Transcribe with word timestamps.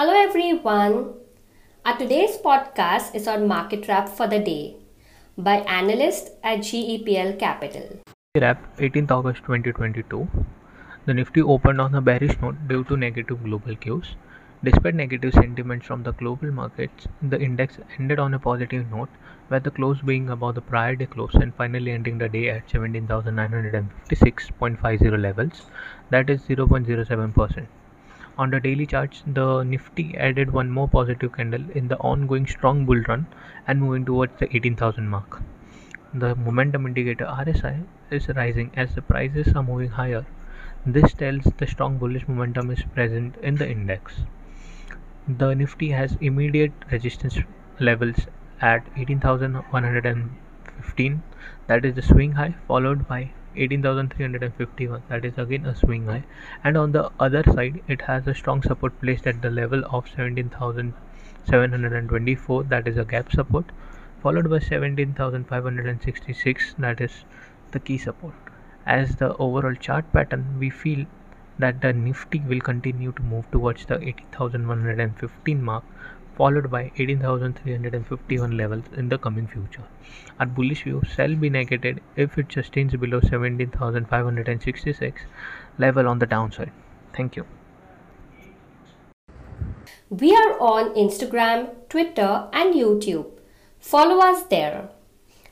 Hello 0.00 0.16
everyone. 0.18 0.92
Our 1.84 1.96
today's 1.98 2.36
podcast 2.44 3.14
is 3.14 3.26
on 3.28 3.46
market 3.46 3.86
wrap 3.86 4.08
for 4.08 4.26
the 4.26 4.38
day 4.38 4.76
by 5.36 5.56
analyst 5.78 6.30
at 6.42 6.60
GEPL 6.60 7.38
Capital. 7.38 7.98
Wrap 8.34 8.78
18th 8.78 9.10
August 9.10 9.42
2022. 9.42 10.26
The 11.04 11.12
Nifty 11.12 11.42
opened 11.42 11.82
on 11.82 11.94
a 11.94 12.00
bearish 12.00 12.40
note 12.40 12.66
due 12.66 12.82
to 12.84 12.96
negative 12.96 13.44
global 13.44 13.76
cues. 13.76 14.16
Despite 14.64 14.94
negative 14.94 15.34
sentiments 15.34 15.86
from 15.86 16.02
the 16.02 16.12
global 16.12 16.50
markets, 16.50 17.06
the 17.20 17.38
index 17.38 17.76
ended 17.98 18.18
on 18.18 18.32
a 18.32 18.38
positive 18.38 18.90
note, 18.90 19.10
with 19.50 19.64
the 19.64 19.70
close 19.70 20.00
being 20.00 20.30
above 20.30 20.54
the 20.54 20.62
prior 20.62 20.96
day 20.96 21.04
close 21.04 21.34
and 21.34 21.54
finally 21.54 21.92
ending 21.92 22.16
the 22.16 22.30
day 22.30 22.48
at 22.48 22.70
17,956.50 22.70 25.20
levels, 25.20 25.66
that 26.08 26.30
is 26.30 26.40
0.07%. 26.44 27.66
On 28.40 28.48
the 28.48 28.58
daily 28.58 28.86
charts, 28.86 29.22
the 29.26 29.62
Nifty 29.64 30.16
added 30.16 30.50
one 30.50 30.70
more 30.70 30.88
positive 30.88 31.34
candle 31.34 31.62
in 31.74 31.88
the 31.88 31.98
ongoing 31.98 32.46
strong 32.46 32.86
bull 32.86 33.02
run 33.06 33.26
and 33.66 33.82
moving 33.82 34.06
towards 34.06 34.32
the 34.38 34.48
18,000 34.56 35.06
mark. 35.06 35.42
The 36.14 36.34
momentum 36.34 36.86
indicator 36.86 37.26
RSI 37.26 37.84
is 38.10 38.28
rising 38.28 38.70
as 38.74 38.94
the 38.94 39.02
prices 39.02 39.54
are 39.54 39.62
moving 39.62 39.90
higher. 39.90 40.24
This 40.86 41.12
tells 41.12 41.44
the 41.58 41.66
strong 41.66 41.98
bullish 41.98 42.26
momentum 42.26 42.70
is 42.70 42.82
present 42.94 43.36
in 43.42 43.58
the 43.58 43.70
index. 43.70 44.22
The 45.28 45.52
Nifty 45.52 45.90
has 45.90 46.16
immediate 46.22 46.72
resistance 46.90 47.40
levels 47.78 48.26
at 48.62 48.86
18,115 48.96 51.22
that 51.66 51.84
is 51.84 51.94
the 51.94 52.00
swing 52.00 52.32
high 52.32 52.54
followed 52.66 53.06
by 53.06 53.32
18351 53.56 55.02
that 55.08 55.24
is 55.24 55.38
again 55.38 55.64
a 55.66 55.74
swing 55.74 56.06
high. 56.06 56.22
And 56.62 56.76
on 56.76 56.92
the 56.92 57.10
other 57.18 57.42
side 57.44 57.82
it 57.88 58.02
has 58.02 58.26
a 58.26 58.34
strong 58.34 58.62
support 58.62 59.00
placed 59.00 59.26
at 59.26 59.40
the 59.42 59.50
level 59.50 59.82
of 59.90 60.08
17724 60.08 62.64
that 62.64 62.88
is 62.88 62.96
a 62.96 63.04
gap 63.04 63.30
support 63.32 63.66
followed 64.22 64.50
by 64.50 64.58
17566 64.58 66.74
that 66.78 67.00
is 67.00 67.24
the 67.72 67.80
key 67.80 67.98
support. 67.98 68.34
As 68.86 69.16
the 69.16 69.36
overall 69.36 69.74
chart 69.74 70.10
pattern 70.12 70.58
we 70.58 70.70
feel 70.70 71.04
that 71.58 71.80
the 71.80 71.92
nifty 71.92 72.40
will 72.40 72.60
continue 72.60 73.12
to 73.12 73.22
move 73.22 73.50
towards 73.50 73.84
the 73.86 74.00
18115 74.00 75.62
mark 75.62 75.84
followed 76.40 76.66
by 76.74 76.82
18,351 76.96 78.56
levels 78.56 78.84
in 78.96 79.08
the 79.10 79.18
coming 79.18 79.46
future. 79.46 79.84
Our 80.38 80.46
bullish 80.46 80.84
view 80.84 81.02
shall 81.14 81.34
be 81.34 81.50
negated 81.50 82.00
if 82.16 82.38
it 82.42 82.50
sustains 82.50 82.96
below 82.96 83.20
17,566 83.20 85.22
level 85.78 86.08
on 86.08 86.18
the 86.18 86.26
downside. 86.26 86.72
Thank 87.16 87.36
you. 87.36 87.44
We 90.08 90.34
are 90.34 90.58
on 90.68 90.94
Instagram, 90.94 91.68
Twitter, 91.88 92.48
and 92.52 92.74
YouTube. 92.74 93.26
Follow 93.78 94.18
us 94.28 94.42
there. 94.54 94.88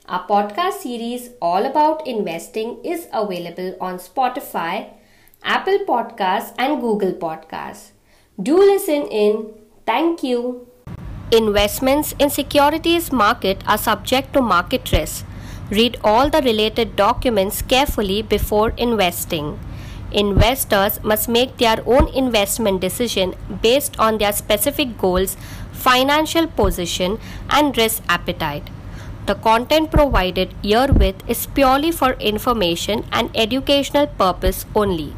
Our 0.06 0.27
podcast 0.27 0.80
series 0.86 1.28
all 1.42 1.67
about 1.67 2.06
investing 2.06 2.78
is 2.83 3.08
available 3.12 3.77
on 3.78 3.98
Spotify, 3.98 4.95
Apple 5.42 5.80
Podcasts, 5.92 6.55
and 6.58 6.80
Google 6.80 7.12
Podcasts. 7.12 7.91
Do 8.42 8.56
listen 8.56 9.06
in. 9.25 9.52
Thank 9.86 10.23
you. 10.23 10.69
Investments 11.31 12.15
in 12.19 12.31
securities 12.31 13.12
market 13.12 13.62
are 13.67 13.77
subject 13.77 14.33
to 14.33 14.41
market 14.41 14.91
risk. 14.93 15.27
Read 15.69 15.98
all 16.03 16.31
the 16.31 16.41
related 16.41 16.97
documents 16.97 17.61
carefully 17.61 18.23
before 18.23 18.70
investing. 18.79 19.59
Investors 20.11 20.98
must 21.05 21.29
make 21.29 21.59
their 21.59 21.83
own 21.85 22.09
investment 22.15 22.81
decision 22.81 23.35
based 23.61 24.01
on 24.01 24.17
their 24.17 24.33
specific 24.33 24.97
goals, 24.97 25.37
financial 25.70 26.47
position, 26.47 27.20
and 27.51 27.77
risk 27.77 28.03
appetite. 28.09 28.70
The 29.27 29.35
content 29.35 29.91
provided 29.91 30.55
herewith 30.63 31.23
is 31.29 31.45
purely 31.45 31.92
for 31.92 32.13
information 32.13 33.05
and 33.13 33.31
educational 33.36 34.07
purpose 34.07 34.64
only. 34.75 35.13